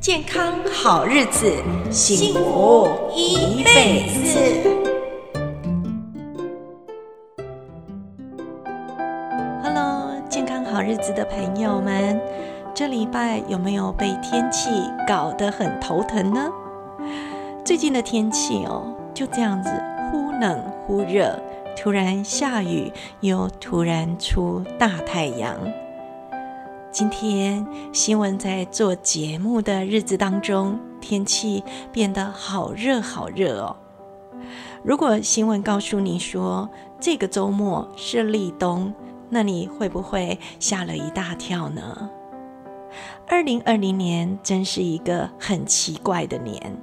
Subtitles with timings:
[0.00, 4.40] 健康好日子，幸福一辈子。
[9.62, 12.18] Hello，健康好日子的朋友们，
[12.74, 14.70] 这礼拜有没有被天气
[15.06, 16.50] 搞得很头疼呢？
[17.62, 19.68] 最近的天气哦，就这样子
[20.10, 21.38] 忽冷忽热，
[21.76, 22.90] 突然下雨，
[23.20, 25.58] 又突然出大太阳。
[26.92, 31.62] 今天新闻在做节目的日子当中，天气
[31.92, 33.76] 变得好热好热哦。
[34.82, 38.92] 如果新闻告诉你说这个周末是立冬，
[39.28, 42.10] 那你会不会吓了一大跳呢？
[43.28, 46.76] 二零二零年真是一个很奇怪的年，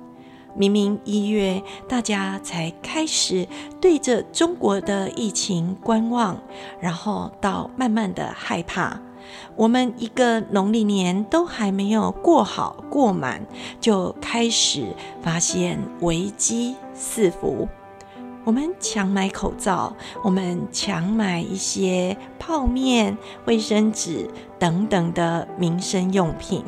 [0.55, 3.45] 明明一月大家才开始
[3.81, 6.41] 对着中国的疫情观望，
[6.79, 8.97] 然后到慢慢的害怕。
[9.55, 13.45] 我们一个农历年都还没有过好过满，
[13.79, 17.67] 就开始发现危机四伏。
[18.43, 26.63] 我们抢买口罩，我们抢买一些泡面、卫生纸等等的民生用品。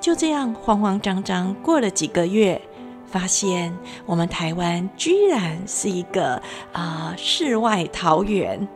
[0.00, 2.60] 就这样慌慌张张过了几个月，
[3.06, 6.42] 发现我们台湾居然是一个
[6.72, 8.68] 啊、世外桃源。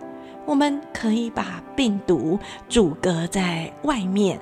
[0.44, 4.38] 我们可以把病毒阻隔在外面，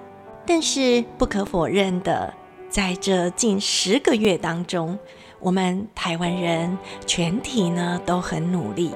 [0.47, 2.33] 但是不可否认的，
[2.69, 4.99] 在这近十个月当中，
[5.39, 8.93] 我们台湾人全体呢都很努力。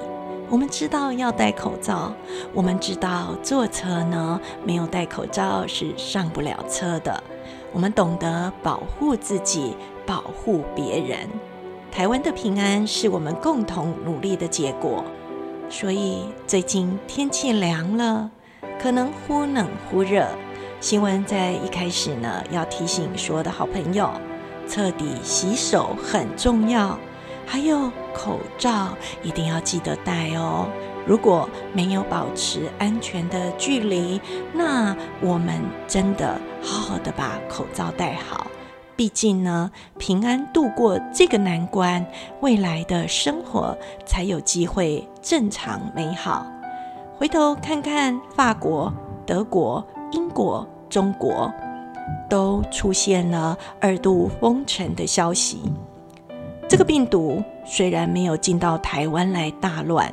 [0.51, 2.13] 我们知道要戴口罩，
[2.53, 7.23] 我们知道坐车呢没有戴口罩是上不了车的。
[7.73, 9.75] 我们懂得保护自己，
[10.07, 11.29] 保护别人。
[11.91, 15.05] 台湾的平安是我们共同努力的结果。
[15.69, 18.31] 所以最近天气凉了，
[18.81, 20.27] 可能忽冷忽热。
[20.81, 24.11] 新闻在一开始呢，要提醒所有的好朋友，
[24.69, 26.99] 彻底洗手很重要。
[27.47, 30.69] 还有口罩一定要记得戴哦。
[31.07, 34.21] 如果没有保持安全的距离，
[34.53, 38.47] 那我们真的好好的把口罩戴好。
[38.97, 42.07] 毕竟呢，平安度过这个难关，
[42.41, 46.47] 未来的生活才有机会正常美好。
[47.17, 48.93] 回头看看法国、
[49.27, 51.53] 德国、英国、中国，
[52.31, 55.61] 都出现了二度封城的消息。
[56.69, 60.13] 这个病毒虽然没有进到台湾来大乱，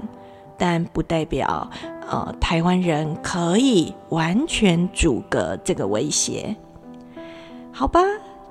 [0.58, 1.69] 但不代表
[2.09, 6.56] 呃台湾人可以完全阻隔这个威胁。
[7.72, 8.02] 好吧。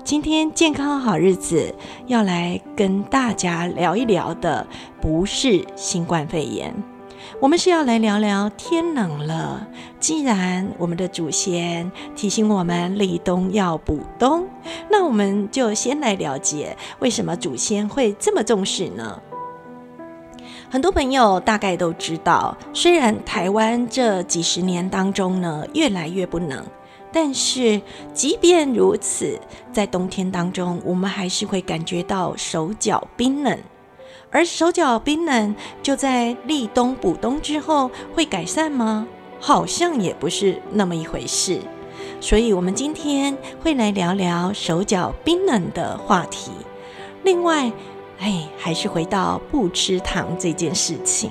[0.02, 1.74] 今天健康好日子
[2.06, 4.66] 要来跟大家聊一聊的，
[5.00, 6.74] 不是新冠肺炎，
[7.38, 9.66] 我们是要来聊聊天冷了。
[10.00, 14.48] 既然我们的祖先提醒我们立冬要补冬，
[14.90, 19.20] 那我们就先来了解为什么祖先会这么重视呢？
[20.70, 26.64] 很多朋友大概都知道，虽然台湾这几十年当中呢，越来越不冷。
[27.12, 27.80] 但是，
[28.14, 29.38] 即便如此，
[29.72, 33.58] 在冬天当中，我们还是会感觉到手脚冰冷。
[34.30, 39.06] 而手脚冰冷，就在立冬补冬之后会改善吗？
[39.40, 41.60] 好像也不是那么一回事。
[42.20, 46.52] 所以，我们今天会来聊聊手脚冰冷的话题。
[47.24, 47.72] 另外，
[48.18, 51.30] 哎，还是回到不吃糖这件事情。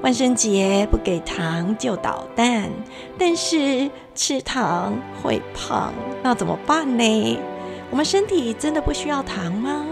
[0.00, 2.70] 万圣节不给糖就捣蛋，
[3.18, 5.92] 但是吃糖会胖，
[6.22, 7.38] 那怎么办呢？
[7.90, 9.84] 我们身体真的不需要糖吗？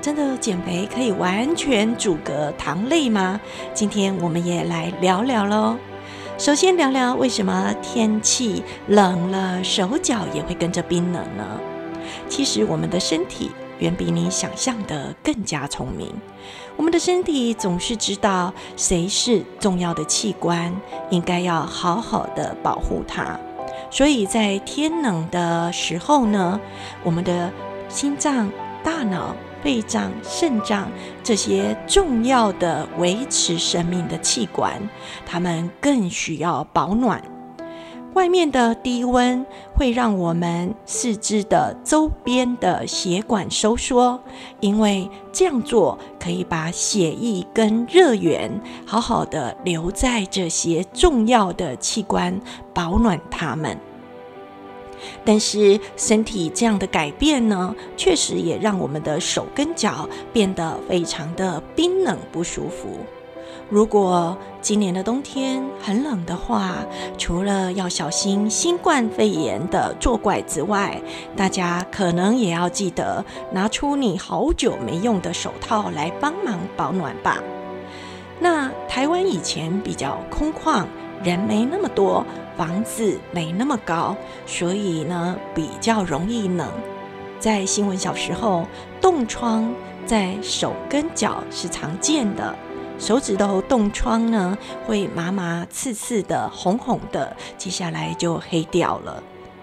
[0.00, 3.38] 真的减肥可以完全阻隔糖类吗？
[3.74, 5.76] 今天我们也来聊聊喽。
[6.38, 11.44] 首先聊聊为什么天气冷了，手脚也会跟着冰冷呢？
[12.30, 13.50] 其实我们的身体
[13.80, 16.14] 远比你想象的更加聪明。
[16.76, 20.74] 我们的身体总是知道谁是重要的器官，
[21.10, 23.38] 应该要好好的保护它。
[23.90, 26.60] 所以在天冷的时候呢，
[27.02, 27.52] 我们的
[27.88, 28.50] 心脏、
[28.84, 30.88] 大脑、肺脏、肾脏
[31.22, 34.72] 这些重要的维持生命的器官，
[35.26, 37.22] 它们更需要保暖。
[38.14, 44.20] 外面的低温会让我们四肢的周边的血管收缩，
[44.58, 48.50] 因为这样做可以把血液跟热源
[48.84, 52.40] 好好的留在这些重要的器官，
[52.74, 53.78] 保暖它们。
[55.24, 62.98] 但是身体这样的改变呢，确实也让我们的手跟脚变得非常的冰冷不舒服。
[63.68, 66.76] 如果今年的冬天很冷的话，
[67.16, 71.00] 除了要小心新冠肺炎的作怪之外，
[71.36, 77.38] 大家可能也要记得拿出你好久没用的手套来帮忙保暖吧。
[78.40, 80.84] 那台湾以前比较空旷，
[81.22, 82.24] 人没那么多，
[82.56, 84.16] 房子没那么高，
[84.46, 86.68] 所以呢比较容易冷。
[87.38, 88.66] 在新闻小时候，
[89.00, 89.72] 冻疮
[90.04, 92.54] 在手跟脚是常见的。
[93.00, 94.56] 手指头冻疮呢，
[94.86, 99.20] 会麻麻刺刺的、红红的，接下来就黑掉了。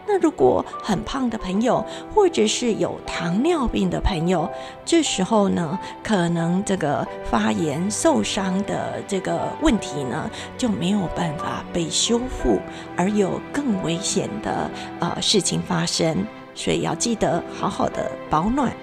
[0.08, 1.86] 那如果很胖的朋友，
[2.16, 4.50] 或者是有糖尿病的朋友，
[4.84, 12.60] 这时候呢，可能这个发炎受伤的这个问题呢，就没有办法被修复，
[12.96, 16.26] 而有更危险的呃事情发生。
[16.56, 18.74] 所以要记得好好的保暖。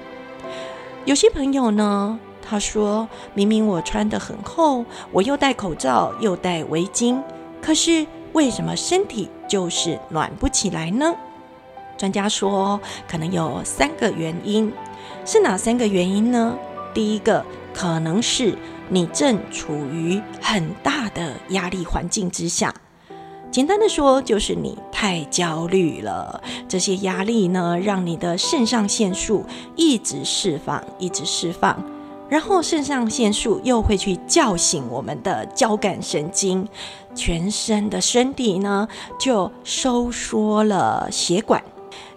[1.07, 7.19] 有些朋友呢，他说：“明明我穿得很厚，我又戴口罩，又戴围巾，
[7.63, 11.15] 可是为什么身体就是暖不起来呢？”
[11.97, 14.71] 专家说，可能有三个原因，
[15.25, 16.55] 是哪三个原因呢？
[16.93, 18.59] 第一个，可能是
[18.89, 22.75] 你正处于很大的压力环境之下。
[23.51, 26.43] 简单的说，就是你太焦虑了。
[26.69, 29.47] 这些压力呢，让你的肾上腺素
[29.77, 31.94] 一直释放，一直释放。
[32.35, 36.69] 然后肾上腺素又会去叫醒我们的交感神经，
[37.15, 38.89] 全身的身体呢
[39.21, 41.63] 就收缩了血管。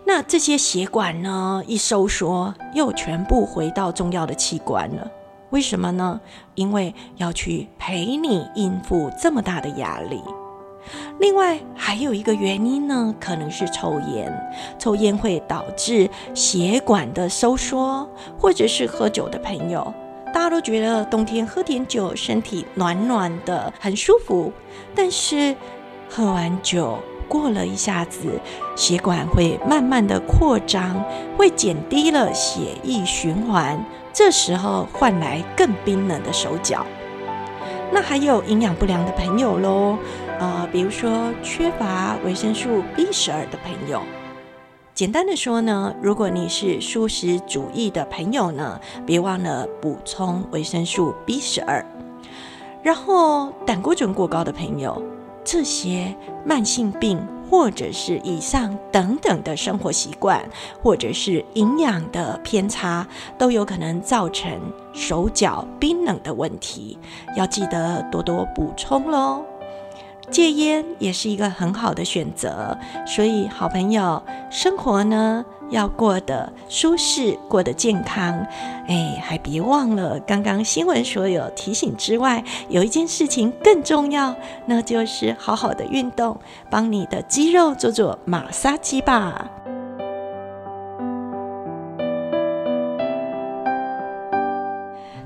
[0.07, 5.07] 那这些血管呢一收缩，又全部回到重要的器官了。
[5.51, 6.19] 为什么呢？
[6.55, 10.23] 因为要去陪你应付这么大的压力。
[11.19, 14.33] 另外还有一个原因呢，可能是抽烟。
[14.79, 18.09] 抽烟会导致血管的收缩，
[18.39, 19.93] 或者是喝酒的朋友，
[20.38, 24.54] 大家都觉得冬天喝点酒，身体暖暖的，很舒服。
[24.94, 25.56] 但是
[26.07, 28.39] 喝完酒过了一下子，
[28.75, 31.04] 血管会慢慢的扩张，
[31.36, 36.86] 会减低了血液循环，这时候换来更冰冷的手脚。
[37.92, 39.98] 那还有营养不良的朋友喽。
[40.39, 44.04] 呃，比如说缺乏维生素 B 十二的朋友，
[44.97, 51.85] 简单的说呢，如果你是素食主义的朋友呢，别忘了补充维生素 B 十二。
[52.81, 54.99] 然后胆固醇过高的朋友，
[55.44, 60.44] 这些慢性病或者是以上等等的生活习惯，
[60.81, 63.05] 或者是营养的偏差，
[63.38, 64.59] 都有可能造成
[64.93, 66.97] 手脚冰冷的问题，
[67.35, 69.45] 要记得多多补充喽。
[70.29, 74.21] 戒烟也是一个很好的选择，所以好朋友，
[74.51, 78.45] 生活呢要过得舒适，过得健康。
[78.88, 84.35] 哎，还别忘了刚刚新闻所有提醒之外，有一件事情更重要，
[84.65, 86.38] 那就是好好的运动，
[86.69, 89.50] 帮你的肌肉做做马杀鸡吧。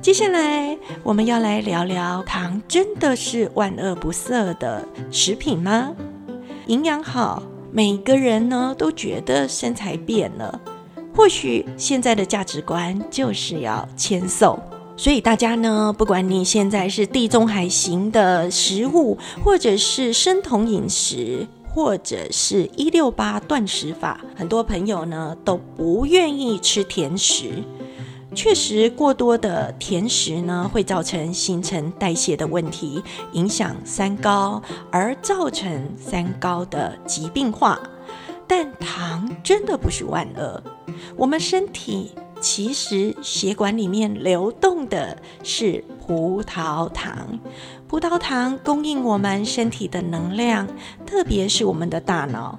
[0.02, 5.92] 接下来我们要来聊聊，糖真的是万恶不赦的食品吗？
[6.66, 10.60] 营养好，每个人呢都觉得身材变了。
[11.16, 14.60] 或许现在的价值观就是要纤瘦，
[14.98, 27.64] 所以大家呢，不管你现在是地中海型的食物，或者是生酮饮食，或者是一六八断食法，很多朋友呢都不愿意吃甜食。
[28.34, 37.80] 确实，过多的甜食呢，会造成新陈代谢的问题，影响三高，而造成三高的疾病化。
[38.48, 40.64] 但糖真的不是万恶，
[41.16, 47.40] 我们身体其实血管里面流动的是葡萄糖，
[47.88, 50.68] 葡萄糖供应我们身体的能量，
[51.06, 52.58] 特别是我们的大脑。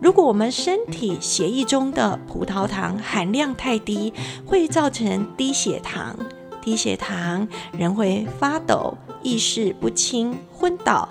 [0.00, 4.12] 如果我们身体血液中的葡萄糖含量太低，
[4.46, 6.16] 会造成低血糖。
[6.60, 11.08] 低血糖人会发抖、意识不清、昏倒。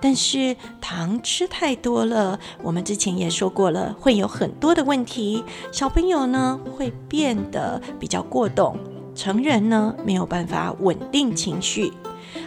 [0.00, 5.44] 但是糖吃太多了，我们之前也说过了，会有很多的问题。
[5.72, 8.76] 小朋友呢会变得比较过动，
[9.14, 11.92] 成人呢没有办法稳定情绪，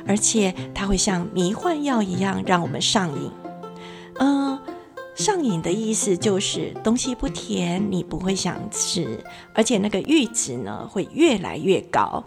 [0.05, 3.31] 而且它会像迷幻药一样让我们上瘾。
[4.19, 4.59] 嗯。
[5.15, 12.23] 上瘾的意思就是东西不甜，你不会想吃，而且那个阈值呢会越来越高。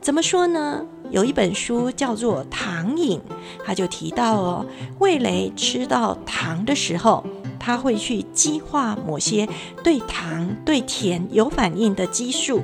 [0.00, 0.82] 怎么说呢？
[1.10, 3.18] 有一本书叫做《糖瘾》，
[3.62, 4.66] 他就提到哦，
[4.98, 7.22] 味蕾吃到糖的时候，
[7.58, 9.46] 它会去激化某些
[9.84, 12.62] 对糖、对甜有反应的激素。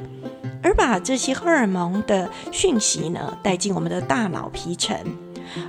[0.63, 4.97] 而把这些荷尔蒙的讯息呢带进我们的大脑皮层。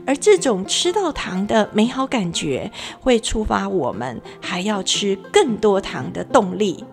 [0.06, 6.84] 而这种吃到糖的美好感觉，会触发我们还要吃更多糖的动力。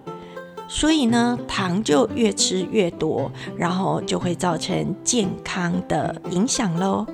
[0.67, 7.07] 所以呢，糖就越吃越多，然后就会造成健康的影响喽。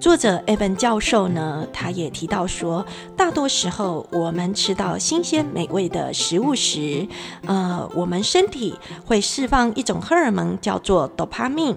[0.00, 7.06] 作者 Evan 教授呢，他也提到说，大多时候我们吃到新鲜美味的食物时，
[7.44, 11.76] 呃，我们身体会释放一种荷尔蒙，叫做多巴胺。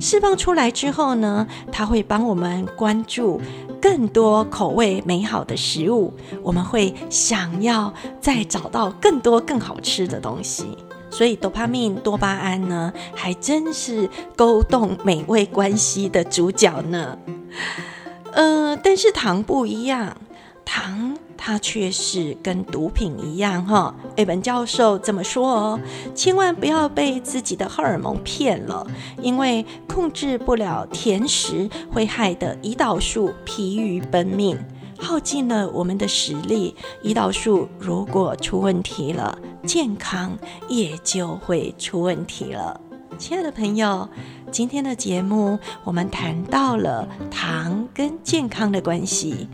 [0.00, 3.40] 释放出来之后呢，它会帮我们关注
[3.82, 6.14] 更多口味美好的食物，
[6.44, 10.78] 我们会想要再找到更多更好吃的东西。
[11.10, 17.18] 所以，多巴胺、多巴胺呢，还真是勾动美味关系的主角呢。
[18.32, 20.16] 呃，但是糖不一样，
[20.64, 23.94] 糖它却是跟毒品一样哈。
[24.16, 25.80] 艾本教授这么说哦，
[26.14, 28.86] 千万不要被自己的荷尔蒙骗了，
[29.20, 34.58] 因为控制不了甜食，会害得胰岛素疲于奔命。
[34.96, 42.80] 耗尽了我们的实力，胰岛素如果出问题了，健康也就会出问题了。
[43.18, 44.08] 亲爱的朋友，
[44.54, 49.48] 今天的节目我们谈到了糖跟健康的关系。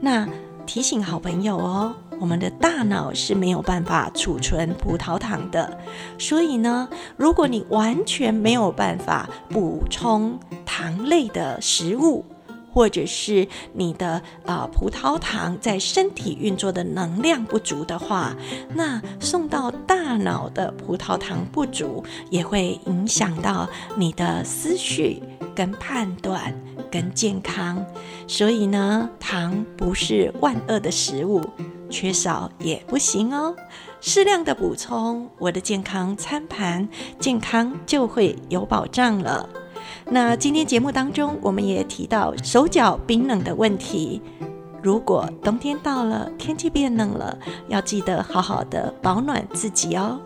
[0.00, 0.26] 那
[0.64, 5.78] 提醒好朋友哦，我们的大脑是没有办法储存葡萄糖的，
[6.18, 6.88] 所以呢，
[7.18, 12.24] 如果你完全没有办法补充糖类的食物，
[12.78, 18.36] 或者是你的啊、葡萄糖在身体运作的能量不足的话，
[18.72, 25.20] 那送到大脑的葡萄糖不足，也会影响到你的思绪、
[25.56, 26.54] 跟判断、
[26.88, 27.84] 跟健康。
[28.28, 31.42] 所以呢，糖不是万恶的食物，
[31.90, 33.56] 缺少也不行哦。
[34.00, 39.48] 适量的补充，我的健康餐盘，健康就会有保障了。
[40.10, 44.20] 那今天节目当中，我们也提到手脚冰冷的问题。
[44.82, 47.36] 如果冬天到了，天气变冷了，
[47.68, 50.20] 要记得好好的保暖自己哦。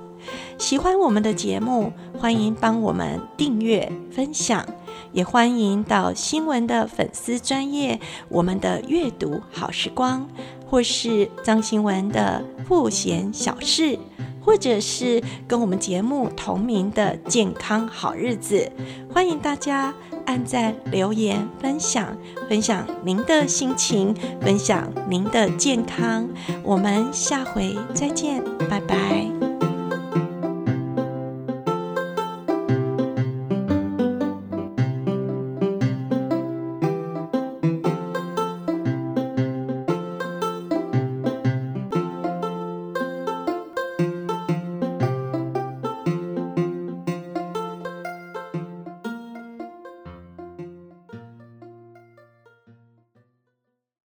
[0.56, 4.64] 喜欢我们的节目，欢迎帮我们订阅、分享，
[5.12, 10.28] 也欢迎到新闻的粉丝专业，我们的阅读好时光，
[10.68, 13.98] 或是张新闻的富闲小事。
[14.44, 18.70] 或者是跟我们节目同名的健康好日子，
[19.12, 19.94] 欢迎大家
[20.26, 22.16] 按赞、留言、分享，
[22.48, 26.28] 分享您的心情，分享您的健康。
[26.62, 29.51] 我们下回再见，拜拜。